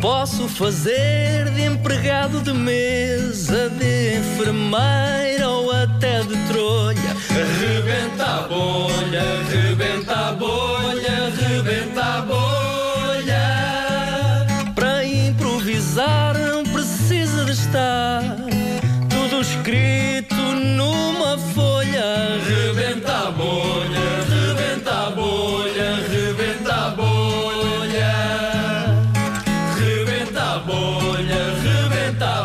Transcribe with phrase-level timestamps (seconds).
[0.00, 5.09] posso fazer de empregado de mesa, de enfermeira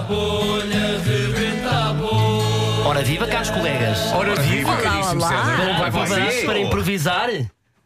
[0.06, 2.86] bolha, rebenta a bolha.
[2.88, 4.00] Ora viva, caros colegas.
[4.14, 5.28] Ora viva, Olá, caríssimo olá.
[5.30, 5.58] César.
[5.66, 7.30] Não vai Preparados para improvisar?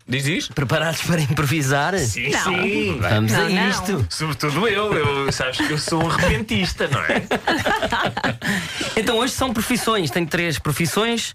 [0.08, 0.48] Diz diz?
[0.48, 1.98] Preparados para improvisar?
[2.00, 2.44] Sim, Não.
[2.44, 2.98] sim.
[3.00, 3.70] Vamos Não, a não.
[3.70, 4.08] isto.
[4.10, 5.32] Sobretudo eu, eu.
[5.32, 7.22] Sabes que eu sou um repentista, não é?
[8.98, 10.10] Então hoje são profissões.
[10.12, 11.34] Tenho três profissões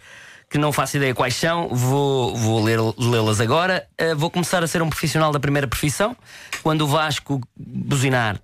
[0.51, 1.69] que não faço ideia quais são.
[1.69, 3.87] Vou, vou ler- lê-las agora.
[4.01, 6.17] Uh, vou começar a ser um profissional da primeira profissão.
[6.63, 8.41] Quando o Vasco buzinar.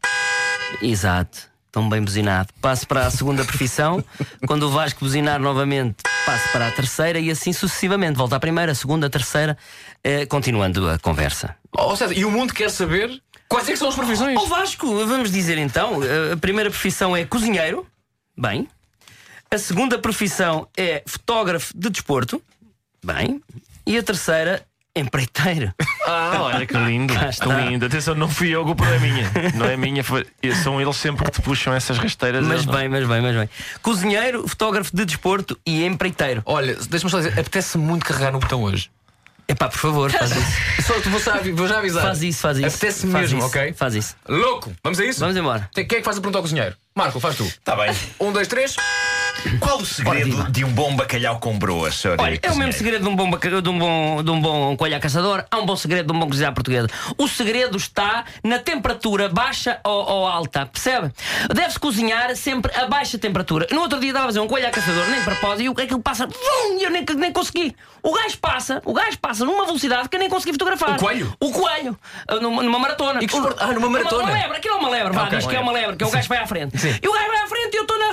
[0.81, 1.50] Exato.
[1.73, 2.49] Tão bem buzinado.
[2.61, 4.05] Passo para a segunda profissão.
[4.47, 8.17] Quando o Vasco buzinar novamente, passo para a terceira e assim sucessivamente.
[8.17, 9.57] Volta à primeira, a segunda, a terceira,
[10.03, 11.57] eh, continuando a conversa.
[11.73, 14.37] Oh, César, e o mundo quer saber quais é que são as profissões?
[14.37, 16.01] Ó Vasco, vamos dizer então:
[16.33, 17.87] a primeira profissão é cozinheiro.
[18.37, 18.69] Bem.
[19.51, 22.43] A segunda profissão é fotógrafo de desporto.
[23.05, 23.43] Bem.
[23.87, 24.65] E a terceira,
[25.01, 25.73] empreiteiro.
[26.07, 27.13] Ah, olha que lindo.
[27.15, 27.47] Está.
[27.47, 27.87] lindo.
[27.87, 29.31] Atenção, não fui eu, a culpa não é minha.
[29.55, 30.27] Não é minha, foi-
[30.63, 32.45] são eles sempre que te puxam essas rasteiras.
[32.47, 33.51] Mas bem, mas bem, mas bem.
[33.83, 36.43] Cozinheiro, fotógrafo de desporto e empreiteiro.
[36.47, 38.91] Olha, deixa-me só dizer, apetece muito carregar no botão hoje.
[39.49, 40.57] Epá, por favor, faz isso.
[40.87, 42.03] Só, vou, já, vou já avisar.
[42.05, 42.69] Faz isso, faz isso.
[42.69, 43.73] Apetece Faz mesmo, isso, ok?
[43.73, 44.15] Faz isso.
[44.29, 44.73] Louco!
[44.81, 45.19] Vamos a isso?
[45.19, 45.69] Vamos embora.
[45.75, 46.77] Quem é que faz a pergunta ao cozinheiro?
[46.95, 47.43] Marco, faz tu.
[47.43, 47.93] Está Tá bem.
[48.21, 48.77] Um, dois, três.
[49.59, 52.17] Qual o segredo de um bom bacalhau com broas, senhor?
[52.21, 54.77] Olha, é o mesmo segredo de um bom, baca- de um bom, de um bom
[54.77, 55.45] coelho à caçador.
[55.51, 56.87] Há um bom segredo de um bom cozinheiro português.
[57.17, 61.11] O segredo está na temperatura baixa ou, ou alta, percebe?
[61.55, 63.67] Deve-se cozinhar sempre a baixa temperatura.
[63.71, 65.75] No outro dia estava a fazer um coelho à caçador, nem de propósito, e o
[65.75, 67.75] que aquilo passa, vum, e eu nem, nem consegui.
[68.03, 70.97] O gajo passa, o gajo passa numa velocidade que eu nem consegui fotografar.
[70.97, 71.35] O coelho?
[71.41, 71.99] O coelho.
[72.29, 73.23] Ah, Numa, numa maratona.
[73.23, 74.25] E que esporte- Ah, numa Uma- maratona?
[74.25, 76.11] Uma, lebre, aquilo é uma lebre, vá, diz que é uma lebre, que é o
[76.11, 76.77] gajo vai à frente.
[77.03, 78.13] E o gajo vai à frente e eu estou na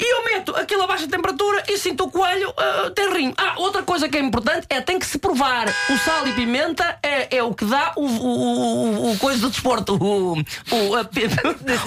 [0.51, 3.33] Meto aquilo a baixa temperatura e sinto o coelho ah, tem rinho.
[3.37, 5.67] Ah, outra coisa que é importante é tem que se provar.
[5.89, 9.49] O sal e pimenta é, é o que dá o, o, o, o coisa do
[9.49, 9.95] desporto.
[9.95, 11.01] O, o, a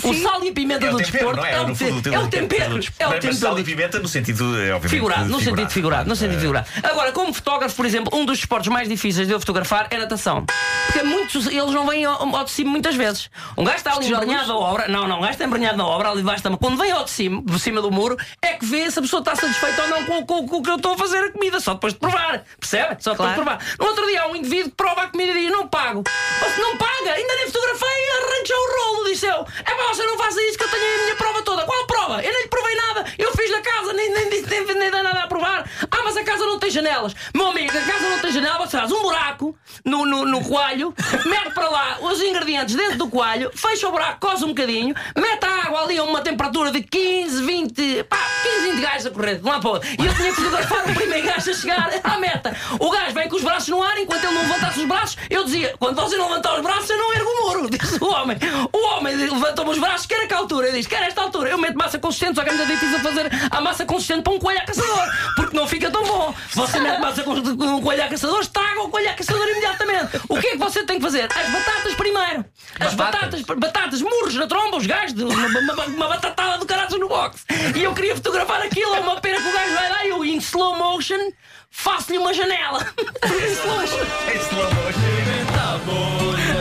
[0.02, 1.52] o sal e a pimenta É do o tempero, desporto é?
[1.52, 2.80] é, o, fundo, te- é o tempero.
[2.98, 3.34] É o Mas tempero.
[3.36, 6.66] sal e pimenta no sentido, é, obviamente, Figurado, no sentido figurado, no sentido Eh, figurado.
[6.82, 10.44] Agora, como fotógrafo, por exemplo, um dos esportes mais difíceis de eu fotografar é natação.
[10.86, 13.30] Porque muitos, eles não vêm ao, ao de cima muitas vezes.
[13.56, 14.24] Um gajo está ali Tijolos?
[14.24, 16.76] embranhado na obra, não, não, um gajo está embranhado na obra, ali debaixo da Quando
[16.78, 19.34] vem ao de cima, por cima do muro, é que vê se a pessoa está
[19.36, 21.74] satisfeita ou não com, com- com o que eu estou a fazer a comida, só
[21.74, 22.96] depois de provar, percebe?
[23.00, 23.58] Só depois de provar.
[23.78, 26.02] No outro dia há um indivíduo que prova a comida e diz: Não pago.
[26.40, 29.46] Você não paga, ainda nem fotografei e arranca o rolo, disse eu.
[29.60, 31.62] É para você não faça isso que eu tenho a minha prova toda.
[31.64, 32.22] Qual prova?
[32.22, 35.02] Eu nem lhe provei nada, eu fiz na casa, nem, nem, disse- nem, nem, dá
[35.02, 35.68] nada a provar.
[35.90, 37.14] Ah, mas a casa não tem janelas.
[37.34, 40.94] Meu amigo, a casa não tem janela, você faz um buraco no, no, no coalho,
[41.26, 45.44] mete para lá os ingredientes dentro do coalho, fecha o buraco, coze um bocadinho, mete
[45.44, 49.36] a água ali a uma temperatura de 15, 20, pá, 15, 20 gajos a correr
[49.36, 49.88] de lado para outro.
[49.90, 52.56] E eu tinha que fotografar o primeiro gajo a chegar à meta.
[52.80, 55.44] O gajo vem com os braços no ar, enquanto ele não levantasse os braços, eu
[55.44, 57.70] dizia: quando você não levantar os braços, eu não ergo o muro.
[57.74, 58.36] Disse o homem.
[58.72, 60.68] O homem levantou-me os braços, quer a que altura?
[60.68, 61.50] Eu disse: quer esta altura.
[61.50, 64.38] Eu meto massa consistente, só que é muito difícil fazer a massa consistente para um
[64.38, 66.34] coelho a caçador, porque não fica tão bom.
[66.54, 70.20] Você mete massa com um coelho a caçador, estraga o coelho a caçador imediatamente.
[70.28, 71.24] O que é que você tem que fazer?
[71.24, 72.44] As batatas primeiro.
[72.80, 73.42] As Batatas?
[73.42, 77.08] batatas, batatas murros na tromba, os gajos, de uma, uma, uma batatada do caralho no
[77.08, 77.44] box.
[77.76, 80.24] E eu queria fotografar aquilo, é uma pena que o gajo vai lá e eu,
[80.24, 81.30] em slow motion,
[81.70, 82.80] faço-lhe uma janela.
[83.24, 83.98] em slow motion.
[84.32, 86.53] Em slow motion.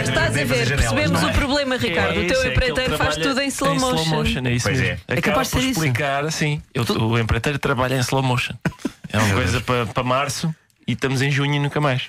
[0.00, 0.68] É Estás a ver, janelas.
[0.68, 1.32] percebemos o é?
[1.32, 2.18] problema, Ricardo.
[2.18, 4.42] É o teu é empreiteiro faz tudo em slow motion.
[4.46, 4.98] É isso Pois mesmo.
[5.08, 5.20] é.
[5.20, 5.70] Capaz de ser isso.
[5.70, 6.62] explicar assim.
[6.74, 8.54] Eu- o empreiteiro trabalha em slow motion.
[9.12, 10.54] É uma coisa para para março
[10.86, 12.08] e estamos em junho e nunca mais.